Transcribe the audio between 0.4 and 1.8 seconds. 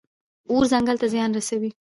اور ځنګل ته زیان رسوي.